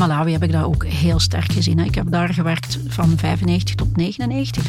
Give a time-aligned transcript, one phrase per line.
[0.00, 1.78] Malawi heb ik dat ook heel sterk gezien.
[1.78, 4.64] Ik heb daar gewerkt van 95 tot 99.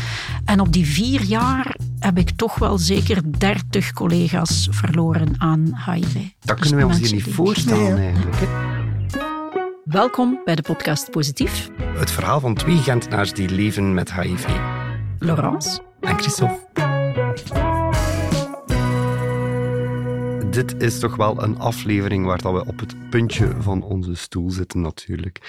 [0.46, 6.14] En op die vier jaar heb ik toch wel zeker 30 collega's verloren aan HIV.
[6.40, 8.36] Dat Dus kunnen we ons hier niet voorstellen eigenlijk.
[8.40, 8.46] hè.
[9.84, 11.70] Welkom bij de podcast Positief.
[11.98, 14.48] Het verhaal van twee Gentenaars die leven met HIV.
[15.20, 15.80] Laurence.
[16.02, 16.81] En Christophe.
[20.52, 24.50] Dit is toch wel een aflevering waar dat we op het puntje van onze stoel
[24.50, 25.40] zitten natuurlijk.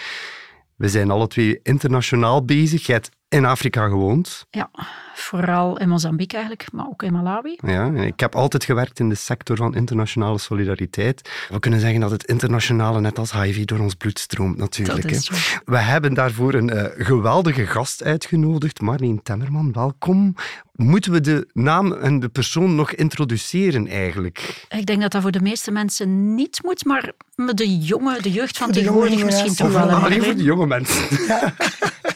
[0.77, 2.87] We zijn alle twee internationaal bezig.
[2.87, 3.01] Jij
[3.33, 4.47] in Afrika gewoond.
[4.51, 4.71] Ja,
[5.15, 7.59] vooral in Mozambique eigenlijk, maar ook in Malawi.
[7.67, 11.31] Ja, ik heb altijd gewerkt in de sector van internationale solidariteit.
[11.49, 15.03] We kunnen zeggen dat het internationale net als HIV door ons bloed stroomt natuurlijk.
[15.03, 15.37] Dat is hè.
[15.37, 15.59] zo.
[15.65, 19.73] We hebben daarvoor een eh, geweldige gast uitgenodigd, Marleen Temmerman.
[19.73, 20.35] Welkom.
[20.73, 24.67] Moeten we de naam en de persoon nog introduceren eigenlijk?
[24.69, 28.59] Ik denk dat dat voor de meeste mensen niet moet, maar de jonge, de jeugd
[28.59, 29.91] van tegenwoordig misschien toch wel.
[29.91, 31.09] Alleen voor de jonge mensen.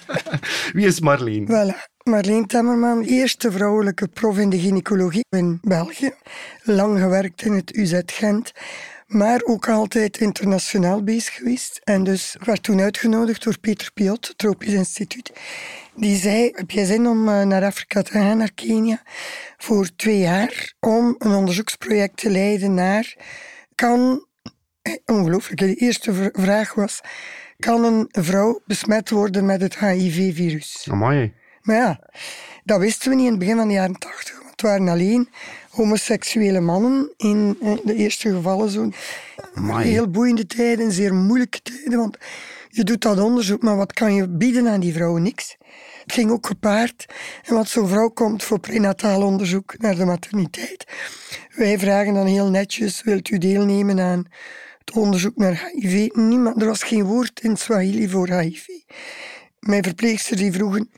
[0.77, 1.47] Wie is Marleen?
[1.47, 1.77] Voilà.
[2.03, 6.13] Marleen Temmerman, eerste vrouwelijke prof in de gynaecologie in België.
[6.63, 8.53] Lang gewerkt in het UZ Gent,
[9.07, 11.81] maar ook altijd internationaal bezig geweest.
[11.85, 15.33] En dus werd toen uitgenodigd door Peter Piot, het Tropisch Instituut.
[15.95, 19.03] Die zei, heb jij zin om eh, naar Afrika te gaan, naar Kenia,
[19.57, 23.17] voor twee jaar, om een onderzoeksproject te leiden naar,
[23.75, 24.27] kan,
[24.83, 27.01] eh, ongelooflijk, de eerste vraag was,
[27.59, 30.87] kan een vrouw besmet worden met het HIV-virus?
[30.91, 31.33] Amai.
[31.63, 32.01] Maar ja,
[32.65, 34.37] dat wisten we niet in het begin van de jaren tachtig.
[34.39, 35.29] Want het waren alleen
[35.71, 38.71] homoseksuele mannen in eh, de eerste gevallen.
[38.71, 38.91] Zo.
[39.55, 39.89] Amai.
[39.89, 41.99] Heel boeiende tijden, zeer moeilijke tijden.
[41.99, 42.19] Want
[42.69, 45.23] je doet dat onderzoek, maar wat kan je bieden aan die vrouwen?
[45.23, 45.57] Niks.
[46.03, 47.07] Het ging ook gepaard.
[47.45, 50.87] En wat zo'n vrouw komt voor prenataal onderzoek naar de materniteit.
[51.55, 54.25] Wij vragen dan heel netjes, wilt u deelnemen aan
[54.87, 56.09] het onderzoek naar HIV?
[56.13, 58.67] Niemand, er was geen woord in Swahili voor HIV.
[59.61, 60.91] Mijn verpleegster die vroegen,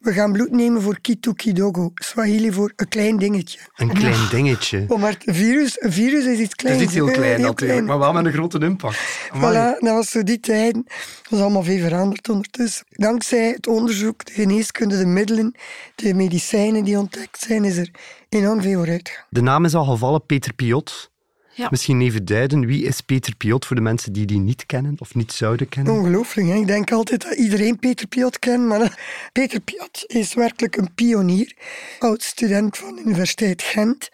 [0.00, 1.90] we gaan bloed nemen voor kitu kidogo.
[1.94, 3.58] Swahili voor een klein dingetje.
[3.76, 4.84] Een klein dingetje.
[4.88, 6.80] Oh, maar het virus, een virus is iets Het kleins.
[6.80, 8.98] is niet heel klein heel natuurlijk, maar wel met een grote impact.
[9.30, 9.52] Amai.
[9.52, 10.74] Voilà, dat was zo die tijd.
[10.74, 10.84] Dat
[11.30, 12.86] is allemaal veel veranderd ondertussen.
[12.90, 15.54] Dankzij het onderzoek, de geneeskunde, de middelen,
[15.94, 17.90] de medicijnen die ontdekt zijn, is er
[18.28, 19.26] enorm veel vooruit gegaan.
[19.30, 21.09] De naam is al gevallen, Peter Piot.
[21.54, 21.68] Ja.
[21.70, 25.14] Misschien even duiden, wie is Peter Piot voor de mensen die die niet kennen of
[25.14, 25.92] niet zouden kennen?
[25.92, 26.54] Ongelooflijk, hè?
[26.54, 28.90] ik denk altijd dat iedereen Peter Piot kent, maar eh,
[29.32, 31.54] Peter Piot is werkelijk een pionier,
[31.98, 34.10] oud-student van de Universiteit Gent,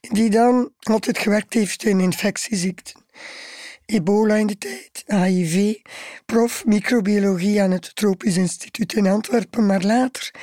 [0.00, 3.00] die dan altijd gewerkt heeft in infectieziekten.
[3.92, 5.76] Ebola in de tijd, HIV,
[6.26, 10.34] prof microbiologie aan het Tropisch Instituut in Antwerpen, maar later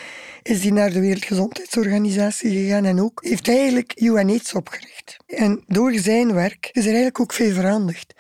[0.44, 5.18] is hij naar de Wereldgezondheidsorganisatie gegaan en ook heeft eigenlijk UNAIDS opgericht.
[5.28, 8.14] En door zijn werk is er eigenlijk ook veel veranderd.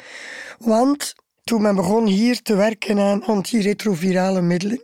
[0.57, 4.83] Want toen men begon hier te werken aan antiretrovirale middelen,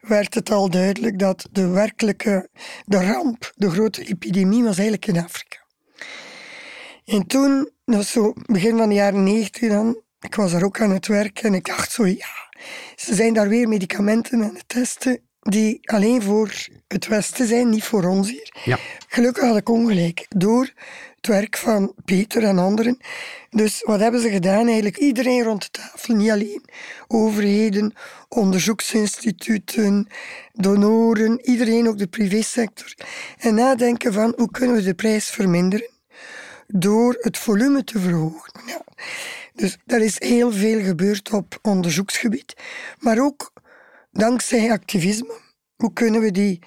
[0.00, 2.48] werd het al duidelijk dat de werkelijke,
[2.84, 5.58] de ramp, de grote epidemie was eigenlijk in Afrika.
[7.04, 10.80] En toen, dat was zo begin van de jaren negentig dan, ik was daar ook
[10.80, 12.50] aan het werk en ik dacht zo, ja,
[12.96, 16.54] ze zijn daar weer medicamenten aan het testen die alleen voor
[16.88, 18.52] het Westen zijn, niet voor ons hier.
[18.64, 18.78] Ja.
[19.08, 20.72] Gelukkig had ik ongelijk, door
[21.16, 22.98] het werk van Peter en anderen.
[23.50, 24.96] Dus wat hebben ze gedaan eigenlijk?
[24.96, 26.64] Iedereen rond de tafel, niet alleen
[27.06, 27.92] overheden,
[28.28, 30.08] onderzoeksinstituten,
[30.52, 32.94] donoren, iedereen, ook de privésector.
[33.38, 35.97] En nadenken van hoe kunnen we de prijs verminderen
[36.74, 38.52] door het volume te verhogen.
[38.66, 38.82] Ja.
[39.54, 42.54] Dus er is heel veel gebeurd op onderzoeksgebied,
[42.98, 43.52] maar ook
[44.10, 45.34] dankzij activisme.
[45.76, 46.62] Hoe kunnen we die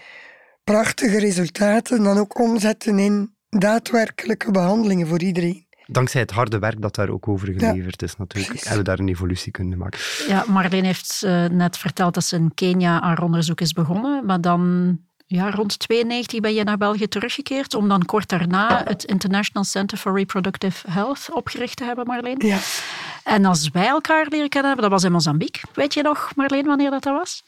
[0.63, 5.65] prachtige resultaten dan ook omzetten in daadwerkelijke behandelingen voor iedereen?
[5.85, 8.67] Dankzij het harde werk dat daar ook over geleverd is natuurlijk, precies.
[8.67, 9.99] hebben we daar een evolutie kunnen maken.
[10.27, 14.41] Ja, Marleen heeft eh, net verteld dat ze in Kenia haar onderzoek is begonnen, maar
[14.41, 14.99] dan
[15.31, 19.97] ja, rond 92 ben je naar België teruggekeerd om dan kort daarna het International Center
[19.97, 22.39] for Reproductive Health opgericht te hebben, Marleen.
[22.45, 22.59] Ja,
[23.23, 25.61] En als wij elkaar leren kennen hebben, dat was in Mozambique.
[25.73, 27.43] Weet je nog, Marleen, wanneer dat, dat was?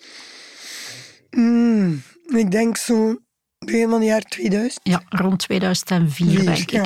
[1.30, 3.18] mm, ik denk zo
[3.58, 4.80] begin van het jaar 2000.
[4.84, 6.86] Ja, rond 2004, Vier, denk ja.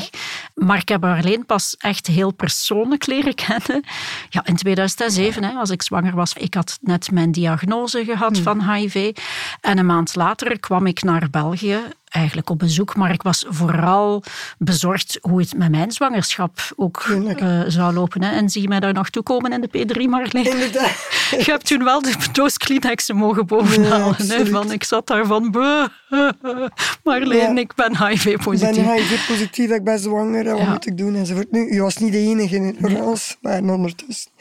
[0.57, 3.83] Maar ik heb haar alleen pas echt heel persoonlijk leren kennen.
[4.29, 6.33] Ja, in 2007, hè, als ik zwanger was.
[6.33, 9.17] Ik had net mijn diagnose gehad van HIV.
[9.61, 12.95] En een maand later kwam ik naar België, eigenlijk op bezoek.
[12.95, 14.23] Maar ik was vooral
[14.57, 17.05] bezorgd hoe het met mijn zwangerschap ook
[17.37, 18.23] eh, zou lopen.
[18.23, 18.31] Hè.
[18.35, 20.45] En zie je mij daar nog toekomen in de P3, Marleen?
[20.51, 21.07] Inderdaad.
[21.45, 24.15] Je hebt toen wel de doos Kleenexen mogen bovenhalen.
[24.27, 25.51] hè, van, ik zat daar van...
[25.51, 25.85] "Buh,
[27.03, 27.61] Marleen, Ja.
[27.61, 28.75] ik ben Ik HIV-positief.
[28.85, 30.69] ben HIV-positief, ik ben zwanger, wat Ja.
[30.71, 31.15] moet ik doen?
[31.15, 31.51] Enzovoort.
[31.51, 34.31] Nu, je was niet de enige in Laurence, maar ondertussen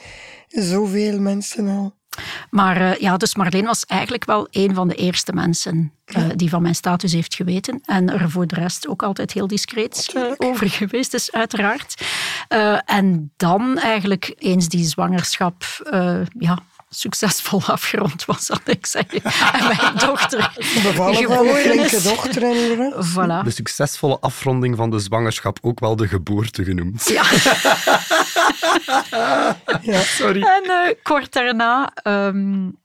[0.49, 1.95] zoveel mensen al.
[2.51, 6.49] Maar uh, ja, dus Marleen was eigenlijk wel een van de eerste mensen uh, die
[6.49, 7.81] van mijn status heeft geweten.
[7.85, 12.05] En er voor de rest ook altijd heel discreet uh, over geweest is, uiteraard.
[12.85, 15.65] en dan eigenlijk eens die zwangerschap
[16.39, 16.59] ja,
[16.97, 19.23] succesvol afgerond was, zal ik zeggen.
[19.23, 22.03] En mijn dochter geboren is.
[22.03, 22.43] dochter
[23.05, 23.45] Voilà.
[23.45, 27.09] De succesvolle afronding van de zwangerschap, ook wel de geboorte genoemd.
[27.09, 27.25] Ja.
[29.93, 30.01] ja.
[30.01, 30.43] Sorry.
[30.43, 32.77] En uh, kort daarna um,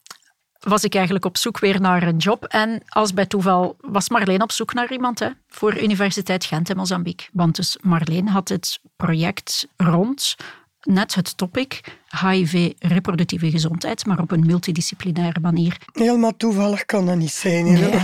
[0.60, 2.44] was ik eigenlijk op zoek weer naar een job.
[2.44, 6.76] En als bij toeval was Marleen op zoek naar iemand hè, voor Universiteit Gent in
[6.76, 7.28] Mozambique.
[7.34, 10.36] Want dus Marleen had het project rond
[10.82, 11.82] net het topic
[12.22, 15.78] HIV, reproductieve gezondheid, maar op een multidisciplinaire manier.
[15.94, 17.64] Helemaal toevallig kan dat niet zijn.
[17.64, 17.80] Nee.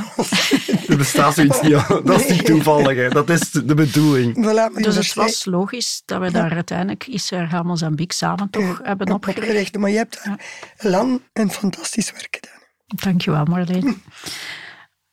[0.98, 1.88] er bestaat zoiets niet.
[1.88, 3.12] Dat is niet toevallig.
[3.12, 4.36] Dat is de bedoeling.
[4.36, 9.78] Voilà, dus het was logisch dat we daar uiteindelijk Israël Mozambique samen toch hebben opgericht.
[9.78, 10.40] Maar je hebt daar
[10.78, 12.62] lang en fantastisch werk gedaan.
[12.86, 14.02] Dankjewel, Marleen.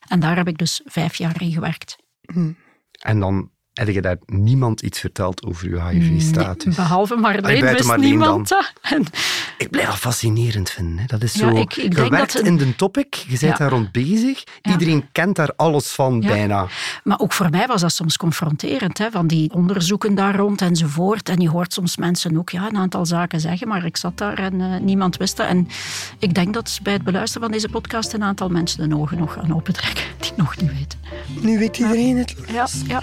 [0.09, 1.97] En daar heb ik dus vijf jaar in gewerkt.
[2.33, 2.57] Hmm.
[3.01, 6.77] En dan heb je daar niemand iets verteld over je HIV-status?
[6.77, 8.73] behalve Marleen wist niemand dat.
[9.65, 10.99] Ik blijf dat fascinerend vinden.
[10.99, 11.05] Hè.
[11.07, 11.49] Dat is zo...
[11.49, 14.45] ik, ik je werkt in de topic, je bent daar rond bezig.
[14.63, 16.67] Iedereen kent daar alles van, bijna.
[17.05, 21.29] Maar ook voor mij was dat soms confronterend, hè, van die onderzoeken daar rond enzovoort.
[21.29, 24.39] En je hoort soms mensen ook ja, een aantal zaken zeggen, maar ik zat daar
[24.39, 25.47] en uh, niemand wist dat.
[25.47, 25.69] En
[26.19, 29.33] ik denk dat bij het beluisteren van deze podcast een aantal mensen de ogen nog
[29.33, 30.99] gaan opentrekken die nog niet weten.
[31.41, 32.35] Nu weet iedereen het.
[32.47, 33.03] Ja, ja.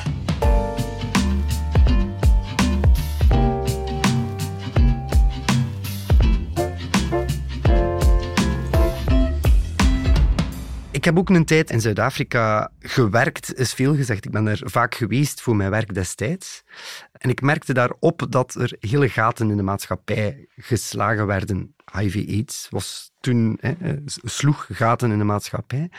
[11.02, 14.26] Ik heb ook een tijd in Zuid-Afrika gewerkt, is veel gezegd.
[14.26, 16.64] Ik ben er vaak geweest voor mijn werk destijds.
[17.12, 21.76] En ik merkte daarop dat er hele gaten in de maatschappij geslagen werden.
[21.94, 23.74] HIV-AIDS was toen, hè,
[24.06, 25.90] sloeg gaten in de maatschappij.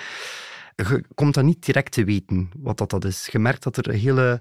[0.77, 3.29] Je komt dat niet direct te weten wat dat, dat is.
[3.33, 4.41] Je merkt dat er hele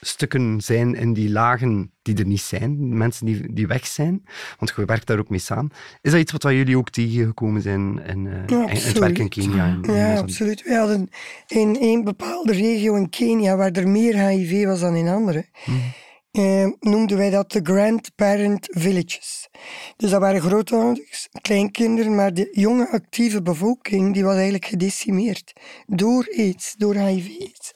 [0.00, 4.24] stukken zijn in die lagen die er niet zijn, mensen die, die weg zijn,
[4.58, 5.70] want je werkt daar ook mee samen.
[6.00, 9.28] Is dat iets wat jullie ook tegengekomen zijn in, uh, ja, in het werk in
[9.28, 9.78] Kenia?
[9.82, 10.62] ja, absoluut.
[10.62, 11.10] We hadden
[11.46, 15.80] in een bepaalde regio in Kenia, waar er meer HIV was dan in andere, hmm.
[16.30, 19.48] eh, noemden wij dat de grandparent villages.
[19.96, 25.52] Dus dat waren grootouders, kleinkinderen, maar de jonge actieve bevolking die was eigenlijk gedecimeerd
[25.86, 27.72] door aids, door HIV-aids.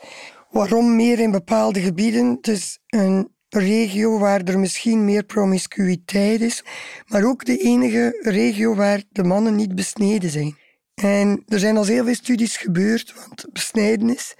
[0.54, 2.30] Waarom meer in bepaalde gebieden?
[2.30, 6.64] Het is een regio waar er misschien meer promiscuïteit is,
[7.06, 10.56] maar ook de enige regio waar de mannen niet besneden zijn.
[10.94, 14.34] En er zijn al heel veel studies gebeurd, want besnijdenis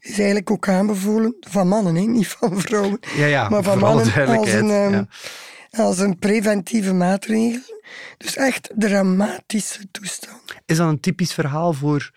[0.00, 2.02] is eigenlijk ook aanbevolen van mannen, hè?
[2.02, 5.04] niet van vrouwen, ja, ja, maar van mannen als een, ehm,
[5.70, 7.60] als een preventieve maatregel.
[8.16, 10.54] Dus echt dramatische toestand.
[10.66, 12.10] Is dat een typisch verhaal voor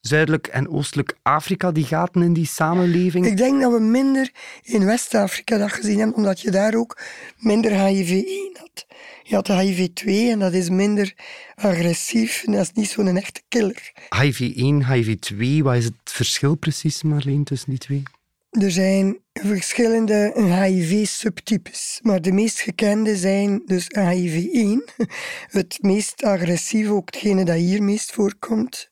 [0.00, 3.26] Zuidelijk en Oostelijk Afrika, die gaten in die samenleving?
[3.26, 4.30] Ik denk dat we minder
[4.62, 7.00] in West-Afrika dat gezien hebben, omdat je daar ook
[7.36, 8.86] minder HIV-1 had.
[9.22, 11.14] Je had HIV-2 en dat is minder
[11.54, 13.92] agressief en dat is niet zo'n echte killer.
[14.16, 18.02] HIV-1, HIV-2, wat is het verschil precies, Marleen, tussen die twee?
[18.50, 20.32] Er zijn verschillende
[20.64, 24.94] HIV-subtypes, maar de meest gekende zijn dus HIV-1,
[25.58, 28.90] het meest agressief, ook hetgene dat hier meest voorkomt.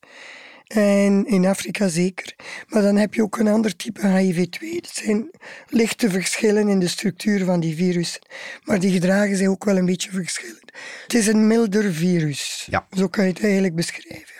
[0.67, 2.35] En in Afrika zeker.
[2.67, 4.81] Maar dan heb je ook een ander type HIV-2.
[4.81, 5.31] Dat zijn
[5.67, 8.21] lichte verschillen in de structuur van die virussen.
[8.63, 10.71] Maar die gedragen zich ook wel een beetje verschillend.
[11.03, 12.67] Het is een milder virus.
[12.69, 12.87] Ja.
[12.97, 14.35] Zo kan je het eigenlijk beschrijven.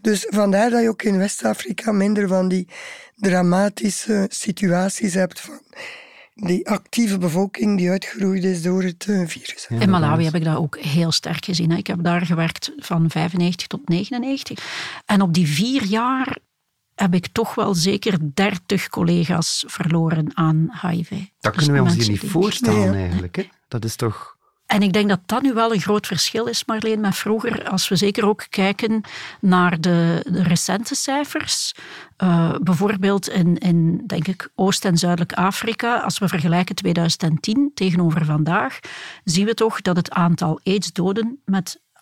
[0.00, 2.68] Dus vandaar dat je ook in West-Afrika minder van die
[3.16, 5.60] dramatische situaties hebt van
[6.40, 9.66] die actieve bevolking die uitgeroeid is door het eh, virus.
[9.68, 11.70] in Malawi heb ik dat ook heel sterk gezien.
[11.70, 15.02] Ik heb daar gewerkt van 95 tot 99.
[15.04, 16.38] En op die vier jaar
[16.94, 21.10] heb ik toch wel zeker 30 collega's verloren aan HIV.
[21.40, 23.36] Dat kunnen we ons hier niet voorstellen eigenlijk.
[23.36, 23.48] Hè?
[23.68, 24.38] Dat is toch...
[24.70, 27.68] En ik denk dat dat nu wel een groot verschil is, Marleen, met vroeger.
[27.68, 29.00] Als we zeker ook kijken
[29.40, 31.74] naar de, de recente cijfers.
[32.22, 36.00] Uh, bijvoorbeeld in, in, denk ik, Oost- en Zuidelijk Afrika.
[36.00, 38.78] Als we vergelijken 2010 tegenover vandaag,
[39.24, 42.00] zien we toch dat het aantal aids-doden met 58%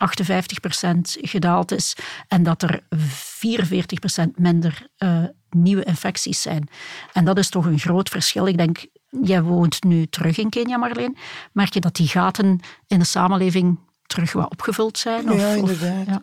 [1.03, 1.97] gedaald is
[2.29, 6.69] en dat er 44% minder uh, nieuwe infecties zijn.
[7.13, 8.47] En dat is toch een groot verschil.
[8.47, 11.17] Ik denk Jij woont nu terug in Kenia, Marleen.
[11.53, 15.31] Merk je dat die gaten in de samenleving terug wat opgevuld zijn?
[15.31, 16.07] Of, ja, inderdaad.
[16.07, 16.23] ja.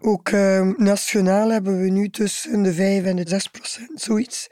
[0.00, 4.48] Ook uh, nationaal hebben we nu tussen de 5 en de 6 procent, zoiets.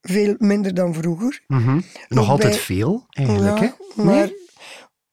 [0.00, 1.40] Veel minder dan vroeger.
[1.46, 1.84] Mm -hmm.
[2.08, 3.58] Nog altijd veel, eigenlijk.
[3.58, 4.02] Ja, hè?
[4.04, 4.28] Maar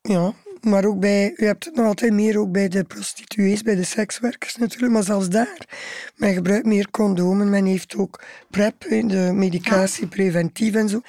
[0.01, 0.33] ja,
[0.65, 3.83] Maar ook bij, je hebt het nog altijd meer ook bij de prostituees, bij de
[3.83, 5.67] sekswerkers natuurlijk, maar zelfs daar.
[6.15, 11.01] Men gebruikt meer condomen, men heeft ook PrEP, de medicatie preventief en zo.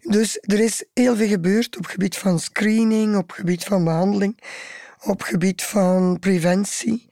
[0.00, 4.38] Dus er is heel veel gebeurd op gebied van screening, op gebied van behandeling,
[5.00, 7.08] op gebied van preventie.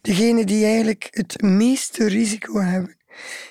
[0.00, 2.96] Degenen die eigenlijk het meeste risico hebben,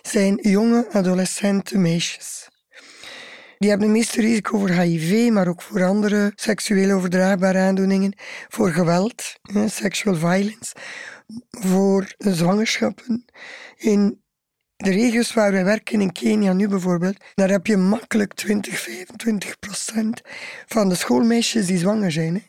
[0.02, 2.50] zijn jonge adolescente meisjes.
[3.58, 8.14] Die hebben het meeste risico voor HIV, maar ook voor andere seksueel overdraagbare aandoeningen,
[8.48, 9.24] voor geweld,
[9.68, 10.76] sexual violence,
[11.50, 13.26] voor zwangerschappen.
[13.78, 14.24] In
[14.76, 19.60] de regio's waar wij werken, in Kenia nu bijvoorbeeld, daar heb je makkelijk 20, 25
[19.60, 20.22] procent
[20.66, 22.34] van de schoolmeisjes die zwanger zijn.
[22.34, 22.42] Hè.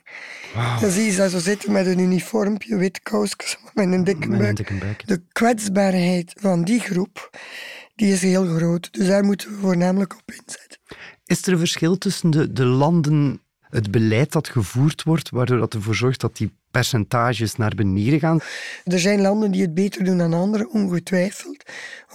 [0.54, 0.80] Wow.
[0.80, 5.06] Dan zie je ze zo zitten met een uniformpje, wit kousjes, met een dikke buik.
[5.06, 7.30] De kwetsbaarheid van die groep,
[7.94, 8.92] die is heel groot.
[8.92, 10.65] Dus daar moeten we voornamelijk op inzetten.
[11.26, 15.75] Is er een verschil tussen de, de landen, het beleid dat gevoerd wordt, waardoor dat
[15.75, 18.40] ervoor zorgt dat die percentages naar beneden gaan?
[18.85, 21.64] Er zijn landen die het beter doen dan anderen, ongetwijfeld.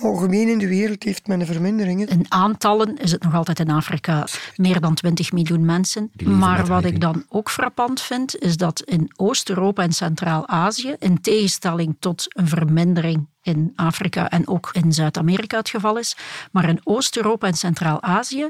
[0.02, 2.10] Algemeen in de wereld heeft men een vermindering.
[2.10, 6.12] In aantallen is het nog altijd in Afrika meer dan 20 miljoen mensen.
[6.26, 11.96] Maar wat ik dan ook frappant vind, is dat in Oost-Europa en Centraal-Azië, in tegenstelling
[12.00, 16.18] tot een vermindering in Afrika en ook in Zuid-Amerika het geval is,
[16.52, 18.50] maar in Oost-Europa en Centraal-Azië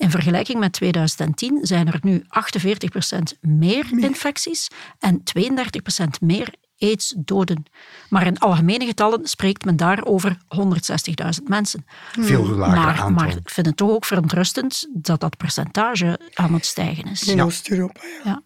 [0.00, 7.64] in vergelijking met 2010 zijn er nu 48% meer infecties en 32% meer aids-doden.
[8.08, 11.86] Maar in algemene getallen spreekt men daar over 160.000 mensen.
[12.12, 13.10] Veel lager maar, aantal.
[13.10, 17.22] maar ik vind het toch ook verontrustend dat dat percentage aan het stijgen is.
[17.28, 18.42] In Oost-Europa, ja.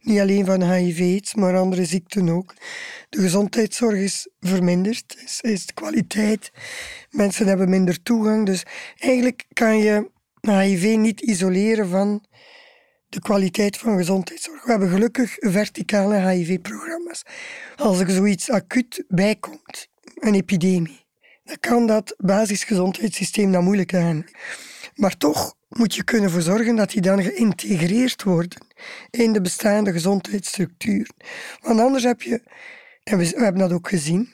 [0.00, 2.54] Niet alleen van HIV, maar andere ziekten ook.
[3.08, 6.50] De gezondheidszorg is verminderd, is, is de kwaliteit.
[7.10, 8.46] Mensen hebben minder toegang.
[8.46, 8.62] Dus
[8.98, 10.10] eigenlijk kan je
[10.50, 12.24] HIV niet isoleren van
[13.08, 14.64] de kwaliteit van gezondheidszorg.
[14.64, 17.22] We hebben gelukkig verticale HIV-programma's.
[17.76, 21.06] Als er zoiets acuut bijkomt, een epidemie,
[21.44, 24.24] dan kan dat basisgezondheidssysteem dan moeilijk aan.
[24.94, 28.66] Maar toch moet je kunnen zorgen dat die dan geïntegreerd worden
[29.10, 31.10] in de bestaande gezondheidsstructuur.
[31.60, 32.42] Want anders heb je,
[33.02, 34.28] en we, we hebben dat ook gezien,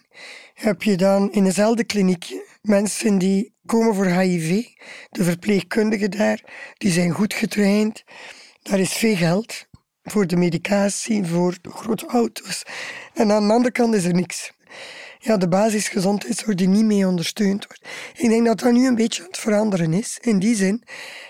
[0.55, 4.65] heb je dan in dezelfde kliniekje mensen die komen voor HIV.
[5.11, 6.45] De verpleegkundigen daar,
[6.77, 8.05] die zijn goed getraind.
[8.63, 9.67] Daar is veel geld
[10.03, 12.63] voor de medicatie, voor de grote auto's.
[13.15, 14.53] En aan de andere kant is er niks.
[15.19, 17.89] Ja, de basisgezondheidszorg die niet mee ondersteund wordt.
[18.15, 20.19] Ik denk dat dat nu een beetje aan het veranderen is.
[20.21, 20.83] In die zin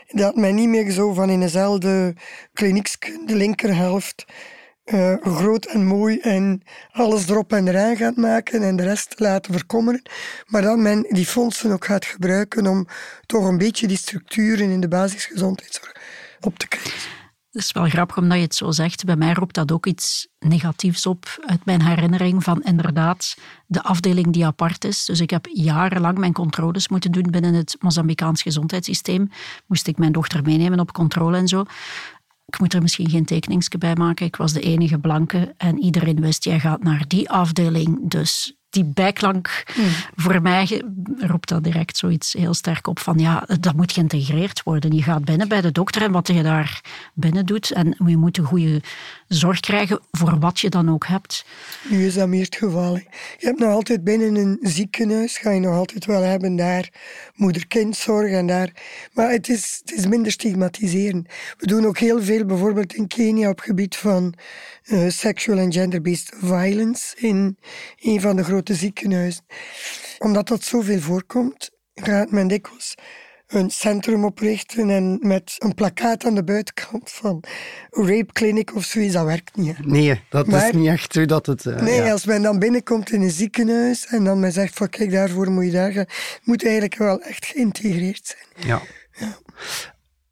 [0.08, 2.14] dat men niet meer zo van in dezelfde
[2.52, 4.24] kliniek, de linkerhelft,
[4.92, 9.52] uh, groot en mooi en alles erop en eraan gaat maken en de rest laten
[9.52, 10.02] verkommeren.
[10.46, 12.86] Maar dat men die fondsen ook gaat gebruiken om
[13.26, 15.96] toch een beetje die structuren in de basisgezondheidszorg
[16.40, 17.16] op te krijgen.
[17.52, 19.04] Het is wel grappig omdat je het zo zegt.
[19.04, 24.32] Bij mij roept dat ook iets negatiefs op uit mijn herinnering van inderdaad de afdeling
[24.32, 25.04] die apart is.
[25.04, 29.30] Dus ik heb jarenlang mijn controles moeten doen binnen het Mozambicaans gezondheidssysteem.
[29.66, 31.64] Moest ik mijn dochter meenemen op controle en zo
[32.48, 34.26] ik moet er misschien geen tekeningsje bij maken.
[34.26, 38.10] Ik was de enige blanke en iedereen wist, jij gaat naar die afdeling.
[38.10, 39.90] Dus die bijklank, hmm.
[40.16, 40.82] voor mij
[41.18, 44.92] roept dat direct zoiets heel sterk op van ja, dat moet geïntegreerd worden.
[44.94, 46.80] Je gaat binnen bij de dokter en wat je daar
[47.14, 48.82] binnen doet en je moet een goede
[49.28, 51.44] zorg krijgen voor wat je dan ook hebt.
[51.88, 52.94] Nu is dat meer het geval.
[53.38, 56.88] Je hebt nog altijd binnen een ziekenhuis, ga je nog altijd wel hebben daar
[57.34, 58.72] moeder-kindzorg en daar.
[59.12, 61.28] Maar het is, het is minder stigmatiserend.
[61.58, 64.34] We doen ook heel veel, bijvoorbeeld in Kenia, op gebied van
[64.84, 67.56] uh, sexual and gender-based violence in
[68.00, 69.44] een van de grote ziekenhuizen.
[70.18, 72.94] Omdat dat zoveel voorkomt, gaat men dikwijls
[73.48, 77.44] een centrum oprichten en met een plakkaat aan de buitenkant van
[77.90, 79.86] rape clinic of zoiets, dat werkt niet.
[79.86, 81.64] Nee, dat is niet echt hoe dat het...
[81.64, 85.10] Uh, nee, als men dan binnenkomt in een ziekenhuis en dan men zegt van kijk,
[85.10, 86.06] daarvoor moet je daar gaan,
[86.44, 88.68] moet eigenlijk wel echt geïntegreerd zijn.
[88.68, 88.82] Ja.
[89.12, 89.38] ja.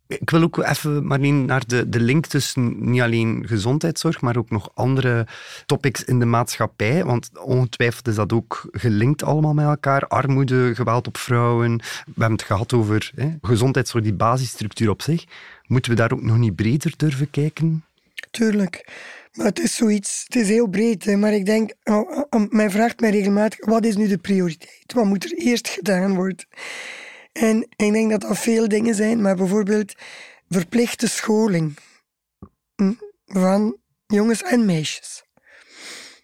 [0.09, 4.51] Ik wil ook even, Marleen, naar de, de link tussen niet alleen gezondheidszorg, maar ook
[4.51, 5.27] nog andere
[5.67, 7.05] topics in de maatschappij.
[7.05, 10.07] Want ongetwijfeld is dat ook gelinkt allemaal met elkaar.
[10.07, 11.77] Armoede, geweld op vrouwen.
[11.77, 15.25] We hebben het gehad over hè, gezondheidszorg, die basisstructuur op zich.
[15.67, 17.85] Moeten we daar ook nog niet breder durven kijken?
[18.31, 18.89] Tuurlijk.
[19.33, 21.17] Maar het is zoiets, het is heel breed.
[21.17, 24.93] Maar ik denk, oh, oh, men vraagt mij regelmatig, wat is nu de prioriteit?
[24.95, 26.47] Wat moet er eerst gedaan worden?
[27.41, 29.95] En ik denk dat dat veel dingen zijn, maar bijvoorbeeld
[30.49, 31.77] verplichte scholing
[32.77, 32.93] hm,
[33.27, 33.77] van
[34.07, 35.25] jongens en meisjes.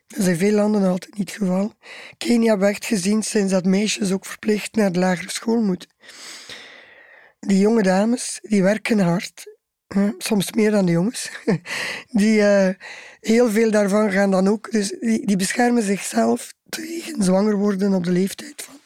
[0.06, 1.72] Dat is in veel landen altijd niet het geval.
[2.18, 5.88] Kenia werd gezien sinds dat meisjes ook verplicht naar de lagere school moeten.
[7.40, 9.50] Die jonge dames, die werken hard.
[10.18, 11.30] soms meer dan de jongens.
[12.20, 12.74] Die, eh,
[13.20, 18.10] heel veel daarvan gaan dan ook, dus die beschermen zichzelf tegen zwanger worden op de
[18.10, 18.80] leeftijd van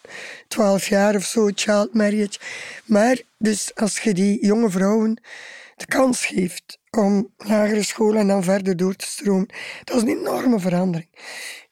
[0.48, 2.38] 12 jaar of zo, child marriage.
[2.84, 5.20] Maar dus als je die jonge vrouwen
[5.76, 9.48] de kans geeft om lagere school en dan verder door te stromen,
[9.84, 11.08] dat is een enorme verandering.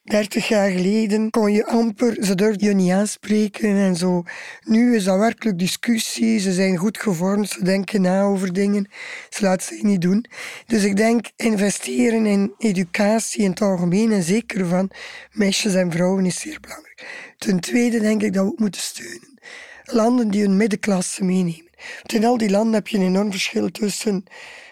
[0.05, 4.23] 30 jaar geleden kon je amper, ze durfden je niet aanspreken en zo.
[4.63, 8.89] Nu is dat werkelijk discussie, ze zijn goed gevormd, ze denken na over dingen,
[9.29, 10.25] ze laten zich niet doen.
[10.65, 14.91] Dus ik denk, investeren in educatie in het algemeen en zeker van
[15.31, 17.24] meisjes en vrouwen is zeer belangrijk.
[17.37, 19.39] Ten tweede denk ik dat we ook moeten steunen.
[19.83, 21.69] Landen die hun middenklasse meenemen.
[21.75, 24.23] Want in al die landen heb je een enorm verschil tussen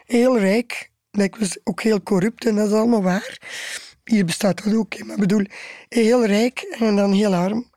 [0.05, 0.91] heel rijk,
[1.63, 3.39] ook heel corrupt en dat is allemaal waar
[4.03, 5.45] hier bestaat dat ook, maar ik bedoel,
[5.89, 7.71] heel rijk en dan heel arm.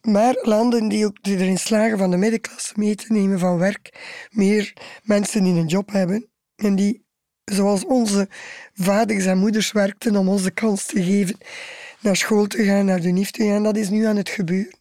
[0.00, 3.92] Maar landen die, ook, die erin slagen van de middenklasse mee te nemen van werk,
[4.30, 4.72] meer
[5.02, 7.06] mensen die een job hebben en die,
[7.50, 8.28] zoals onze
[8.74, 11.38] vaders en moeders werkten om ons de kans te geven
[12.00, 14.76] naar school te gaan, naar de NIF te gaan, dat is nu aan het gebeuren.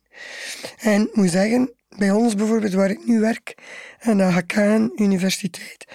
[0.77, 3.55] En ik moet zeggen, bij ons bijvoorbeeld, waar ik nu werk,
[3.99, 5.85] aan de HKN Universiteit,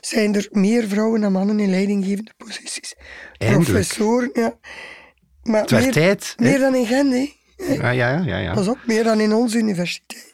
[0.00, 2.94] zijn er meer vrouwen dan mannen in leidinggevende posities.
[3.38, 3.70] Eindelijk.
[3.70, 4.58] Professoren, ja.
[5.42, 6.34] Maar Het werd meer, tijd.
[6.38, 7.32] meer dan in Gent, hè.
[7.56, 8.38] Ja, ja, ja.
[8.38, 10.32] ja, is ook meer dan in onze universiteit.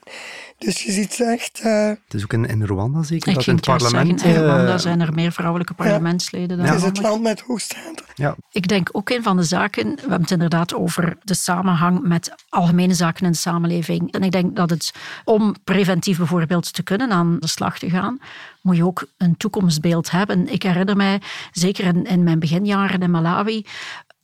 [0.58, 1.60] Dus je ziet echt...
[1.60, 4.20] eh, Het is ook in, in Rwanda zeker, Ik dat in het parlement...
[4.20, 7.40] zeggen, in eh, Rwanda zijn er meer vrouwelijke parlementsleden dan het is het land met
[7.40, 8.06] hoogste aantal.
[8.14, 12.02] ja, Ik denk ook een van de zaken, we hebben het inderdaad over de samenhang
[12.02, 14.12] met algemene zaken in de samenleving.
[14.12, 14.92] En ik denk dat het,
[15.24, 18.18] om preventief bijvoorbeeld te kunnen aan de slag te gaan,
[18.62, 20.52] moet je ook een toekomstbeeld hebben.
[20.52, 21.20] Ik herinner mij,
[21.52, 23.64] zeker in, in mijn beginjaren in Malawi,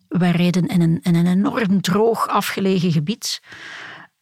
[0.08, 3.40] wij reden in een, in een enorm droog afgelegen gebied.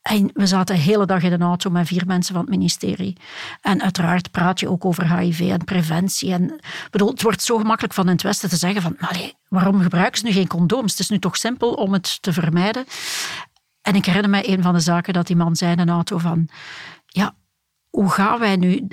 [0.03, 3.17] En we zaten de hele dag in een auto met vier mensen van het ministerie.
[3.61, 6.31] En uiteraard praat je ook over HIV en preventie.
[6.31, 6.59] En,
[6.91, 10.19] bedoel, het wordt zo gemakkelijk van in het Westen te zeggen van "Allee, waarom gebruiken
[10.19, 10.91] ze nu geen condooms?
[10.91, 12.85] Het is nu toch simpel om het te vermijden.
[13.81, 16.17] En ik herinner mij een van de zaken dat die man zei in een auto
[16.17, 16.49] van
[17.05, 17.35] ja,
[17.89, 18.87] hoe gaan wij nu...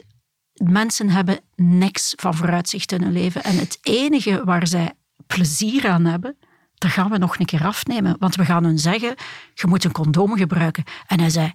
[0.53, 3.43] Mensen hebben niks van vooruitzicht in hun leven.
[3.43, 4.93] En het enige waar zij
[5.27, 6.37] plezier aan hebben,
[6.81, 8.17] dat gaan we nog een keer afnemen.
[8.19, 9.15] Want we gaan hun zeggen,
[9.55, 10.85] je moet een condoom gebruiken.
[11.07, 11.53] En hij zei,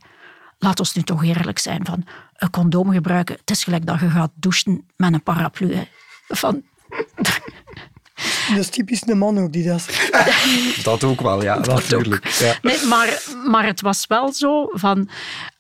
[0.60, 4.10] laat ons nu toch eerlijk zijn, van een condoom gebruiken, het is gelijk dat je
[4.10, 5.74] gaat douchen met een paraplu.
[5.74, 5.84] hè.
[6.28, 6.64] Van,
[8.50, 10.84] Dat is typisch een man ook die dat zegt.
[10.84, 12.28] dat ook wel, ja, natuurlijk.
[12.28, 12.56] Ja.
[12.62, 15.10] Nee, maar, maar het was wel zo van,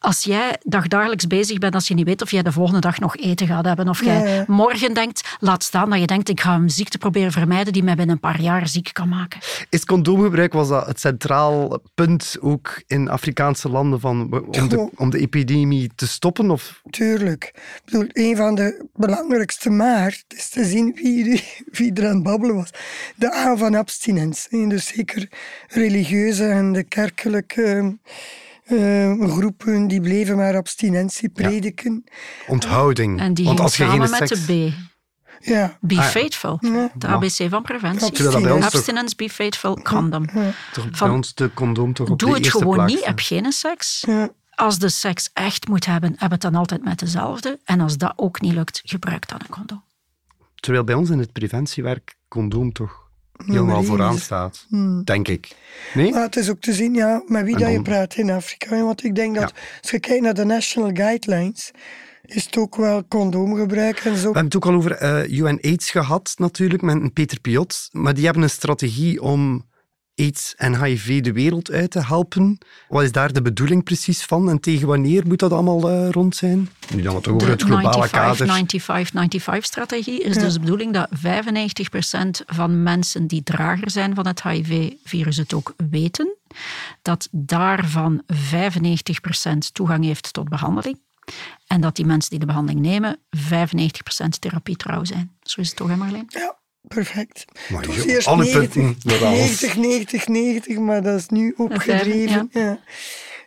[0.05, 3.17] als jij dagdagelijks bezig bent, als je niet weet of jij de volgende dag nog
[3.17, 4.43] eten gaat hebben, of jij Ja, ja.
[4.47, 7.95] morgen denkt, laat staan dat je denkt, ik ga een ziekte proberen vermijden die mij
[7.95, 9.39] binnen een paar jaar ziek kan maken.
[9.69, 14.91] Is condoomgebruik, was dat het centraal punt ook in Afrikaanse landen van, om, de, Goh.
[14.95, 16.51] om de epidemie te stoppen?
[16.51, 16.81] Of?
[16.89, 17.43] Tuurlijk.
[17.55, 22.23] Ik bedoel, een van de belangrijkste maar is te zien wie, wie er aan het
[22.23, 22.69] babbelen was.
[23.15, 24.59] De A van abstinentie.
[24.61, 24.67] hè.
[24.67, 25.29] Dus zeker
[25.67, 27.97] religieuze en de kerkelijke
[28.65, 32.03] eh, groepen die bleven maar abstinentie prediken.
[32.47, 33.19] Onthouding.
[33.19, 34.45] En die Want als je geen samen met seks...
[34.45, 34.73] de B.
[35.39, 35.77] Ja.
[35.81, 36.01] Be ja.
[36.01, 36.57] faithful.
[36.61, 36.91] Ja.
[36.95, 38.11] De ABC van preventie.
[38.11, 40.25] Terwijl dat bij ons toch- Abstinence, be faithful, condom.
[40.25, 40.35] Toch
[40.89, 43.19] bij Van- ons de condoom toch op Doe de het eerste gewoon plaats niet, heb
[43.19, 44.03] geen seks.
[44.07, 44.29] Ja.
[44.49, 47.59] Als de seks echt moet hebben, heb het dan altijd met dezelfde.
[47.63, 49.83] En als dat ook niet lukt, gebruik dan een condoom.
[50.55, 53.04] Terwijl bij ons in het preventiewerk condoom toch
[53.45, 54.65] helemaal vooraan staat.
[54.69, 55.03] Hmm.
[55.03, 55.55] Denk ik.
[55.93, 56.11] Nee?
[56.11, 58.83] Maar het is ook te zien ja, met wie dat je praat in Afrika.
[58.83, 61.71] Want ik denk dat als je kijkt naar de National Guidelines,
[62.25, 64.19] is het ook wel condoomgebruik en zo.
[64.19, 67.89] We hebben het ook al over eh UNAIDS gehad, natuurlijk, met Peter Piot.
[67.91, 69.65] Maar die hebben een strategie om
[70.15, 72.57] AIDS en HIV de wereld uit te helpen.
[72.87, 74.49] Wat is daar de bedoeling precies van?
[74.49, 76.69] En tegen wanneer moet dat allemaal eh, rond zijn?
[76.95, 78.47] Nu dan wat over het globale kader.
[78.47, 85.37] 95-95-95-strategie is dus de bedoeling dat 95% van mensen die drager zijn van het HIV-virus
[85.37, 86.35] het ook weten.
[87.01, 88.37] Dat daarvan 95%
[89.73, 90.99] toegang heeft tot behandeling.
[91.67, 93.39] En dat die mensen die de behandeling nemen 95%
[94.39, 95.31] therapietrouw zijn.
[95.41, 96.25] Zo is het toch, hè Marleen?
[96.27, 97.45] Ja, perfect.
[97.69, 99.37] Maar Het was joh, eerst alle 90, punten, dat alles.
[99.37, 102.49] 90, 90, 90, maar dat is nu opgedreven.
[102.51, 102.79] Ja.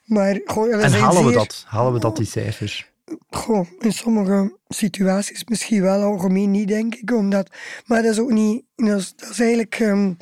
[0.05, 1.65] Maar goh, we En zijn halen we dat?
[1.67, 2.91] Halen we dat, die cijfers?
[3.31, 7.13] Goh, in sommige situaties misschien wel, algemeen niet, denk ik.
[7.13, 7.51] Omdat,
[7.87, 8.63] maar dat is ook niet...
[8.77, 9.75] Dat is, dat is eigenlijk...
[9.75, 10.13] ehm,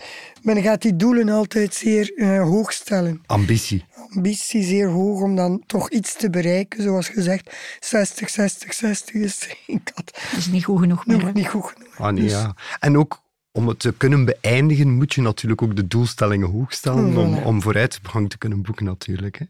[0.43, 3.23] men gaat die doelen altijd zeer eh, hoog stellen.
[3.27, 3.85] Ambitie.
[4.15, 6.83] Ambitie zeer hoog om dan toch iets te bereiken.
[6.83, 11.19] Zoals gezegd, 60, 60, 60 is ik had Dat is niet goed genoeg meer.
[11.19, 11.99] nog niet goed genoeg.
[11.99, 12.55] Ah, nee, Dus- ja.
[12.79, 13.23] En ook
[13.53, 17.63] om het te kunnen beëindigen, moet je natuurlijk ook de doelstellingen hoog stellen om, om
[17.63, 19.39] vooruitgang te kunnen boeken, natuurlijk.
[19.39, 19.45] Hè.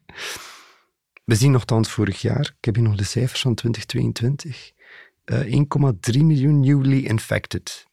[1.27, 4.73] We zien nogthans vorig jaar, ik heb hier nog de cijfers van 2022,
[5.25, 7.87] eh, 1,3 miljoen newly infected.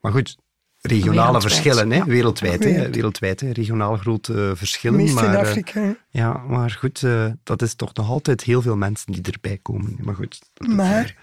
[0.00, 0.36] Maar goed,
[0.80, 1.96] regionale Wereldwijd, verschillen, hè?
[1.96, 2.04] ja.
[2.04, 2.64] wereldwijd.
[2.64, 2.90] Hè?
[2.90, 3.40] Wereldwijd.
[3.40, 3.50] hè?
[3.50, 4.96] Regionaal grote verschillen.
[4.96, 5.96] Meest maar, in eh, Afrika.
[6.08, 9.98] ja, maar goed, eh, dat is toch nog altijd heel veel mensen die erbij komen.
[10.00, 10.40] Maar goed.
[10.54, 11.16] is, Maar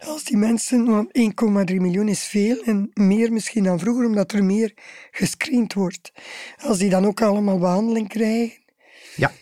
[0.00, 4.44] als die mensen, want 1,3 miljoen is veel en meer misschien dan vroeger, omdat er
[4.44, 4.72] meer
[5.10, 6.12] gescreend wordt.
[6.56, 8.60] Als die dan ook allemaal behandeling krijgen
[9.16, 9.32] Ja,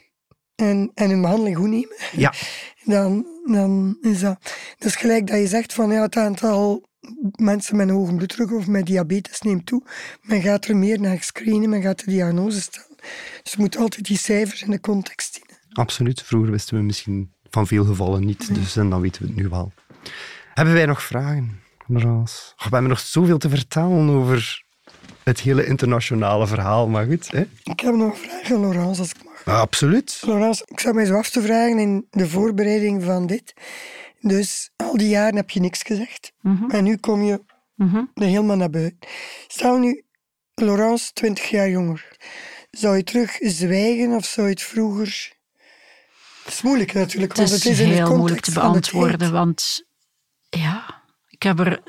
[0.60, 2.34] en, en hun behandeling goed nemen, ja.
[2.84, 4.54] dan, dan is dat...
[4.78, 6.88] Dus gelijk dat je zegt van ja, het aantal
[7.36, 9.82] mensen met een hoge bloeddruk of met diabetes neemt toe.
[10.22, 12.96] Men gaat er meer naar screenen, men gaat de diagnose stellen.
[13.42, 15.58] Dus je moet altijd die cijfers in de context zien.
[15.72, 16.22] Absoluut.
[16.22, 19.48] Vroeger wisten we misschien van veel gevallen niet, dus en dan weten we het nu
[19.48, 19.72] wel.
[20.54, 22.52] Hebben wij nog vragen, Laurence?
[22.56, 24.64] We hebben nog zoveel te vertellen over
[25.22, 27.30] het hele internationale verhaal, maar goed.
[27.30, 27.40] Hè?
[27.62, 30.22] Ik heb nog een vraag aan Laurence, als ik Ah, absoluut.
[30.26, 33.52] Laurence, ik zat mij zo af te vragen in de voorbereiding van dit.
[34.20, 36.32] Dus al die jaren heb je niks gezegd.
[36.68, 37.40] En nu kom je
[37.74, 38.04] Mhm.
[38.14, 38.98] er helemaal naar buiten.
[39.48, 40.04] Stel nu,
[40.54, 42.16] Laurence, 20 jaar jonger.
[42.70, 45.32] Zou je terug zwijgen of zou je het vroeger...
[46.44, 48.60] Het is moeilijk natuurlijk, Het want is het is in de heel moeilijk te het
[48.60, 49.86] beantwoorden, want
[50.50, 51.82] ja, ik heb er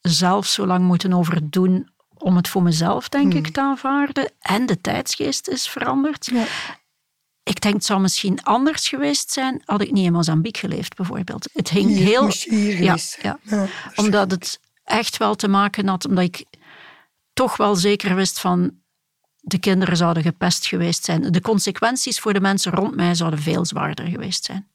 [0.00, 4.32] zelf zo lang moeten over doen om het voor mezelf, denk ik, te aanvaarden.
[4.40, 6.30] En de tijdsgeest is veranderd.
[6.32, 6.44] Ja.
[7.44, 11.50] Ik denk, het zou misschien anders geweest zijn, had ik niet in Mozambique geleefd, bijvoorbeeld.
[11.52, 12.30] Het hing Hier heel...
[12.44, 12.96] hier ja.
[13.42, 16.44] Ja, omdat het echt wel te maken had, omdat ik
[17.32, 18.80] toch wel zeker wist van
[19.40, 21.32] de kinderen zouden gepest geweest zijn.
[21.32, 24.70] De consequenties voor de mensen rond mij zouden veel zwaarder geweest zijn.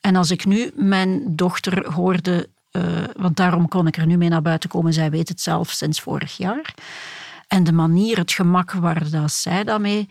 [0.00, 2.82] En als ik nu mijn dochter hoorde, eh,
[3.16, 6.00] want daarom kon ik er nu mee naar buiten komen, zij weet het zelf sinds
[6.00, 6.74] vorig jaar.
[7.46, 10.08] En de manier, het gemak waar dat zij daarmee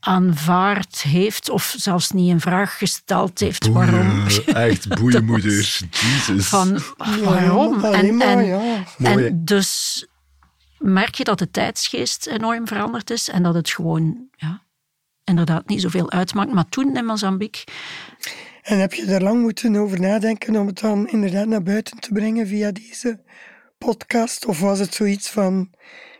[0.00, 4.26] aanvaard heeft, of zelfs niet in vraag gesteld heeft waarom.
[4.46, 5.50] Echt boeienmoeder.
[5.90, 6.46] Jezus.
[6.46, 6.78] Van
[7.22, 7.84] waarom?
[7.84, 8.84] alleen En, maar, ja.
[8.98, 10.06] En dus
[10.78, 14.62] merk je dat de tijdsgeest enorm veranderd is en dat het gewoon ja,
[15.24, 16.52] inderdaad niet zoveel uitmaakt.
[16.52, 17.64] Maar toen in Mozambique,
[18.62, 22.12] En heb je er lang moeten over nadenken om het dan inderdaad naar buiten te
[22.12, 23.22] brengen via deze
[23.78, 24.46] podcast?
[24.46, 25.70] Of was het zoiets van,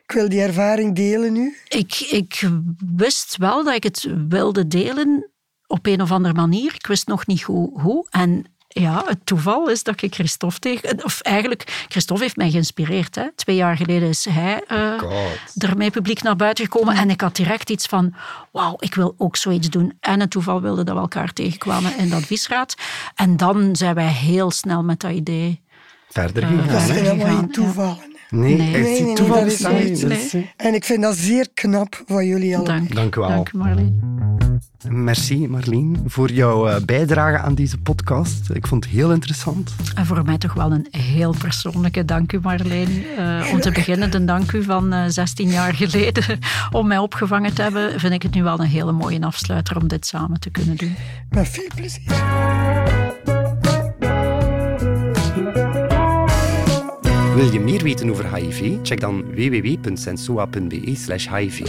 [0.08, 1.56] ik wil die ervaring delen nu?
[1.68, 2.48] ik, ik
[2.96, 5.30] wist wel dat ik het wilde delen
[5.66, 6.74] op een of andere manier.
[6.74, 7.80] Ik wist nog niet hoe.
[7.80, 8.06] hoe.
[8.10, 11.04] En ja, het toeval is dat ik Christophe tegen...
[11.04, 13.14] Of eigenlijk, Christophe heeft mij geïnspireerd.
[13.14, 13.32] Hè.
[13.34, 15.62] Twee jaar geleden is hij eh, God.
[15.62, 16.96] ermee publiek naar buiten gekomen.
[16.96, 18.14] En ik had direct iets van,
[18.52, 19.96] wauw, ik wil ook zoiets doen.
[20.00, 22.74] En het toeval wilde dat we elkaar tegenkwamen in de adviesraad.
[23.14, 25.60] En dan zijn wij heel snel met dat idee.
[26.08, 26.66] Verder Eh, gegaan.
[26.68, 27.36] Dat zijn allemaal ja.
[27.38, 28.16] geen toevallen.
[28.30, 28.66] Nee, Nee.
[28.74, 29.88] echt Nee, nee, nee, toeval dat is bestaat niet.
[29.88, 30.00] niet.
[30.00, 32.76] Dat is- En ik vind dat zeer knap van jullie allemaal.
[32.76, 33.28] Dank, Dank u wel.
[33.28, 34.16] Dank Marleen.
[34.88, 38.50] Merci Marleen voor jouw eh, bijdrage aan deze podcast.
[38.52, 39.74] Ik vond het heel interessant.
[39.94, 43.04] En voor mij toch wel een heel persoonlijke dank u, Marleen.
[43.16, 46.24] Eh, om te beginnen, de dank u van eh, 16 jaar geleden
[46.70, 48.00] om mij opgevangen te hebben.
[48.00, 50.96] Vind ik het nu wel een hele mooie afsluiter om dit samen te kunnen doen.
[51.30, 52.12] Met veel plezier.
[57.38, 58.76] Wil je meer weten over HIV?
[58.82, 61.62] Check dan www.sensua.be/hiv.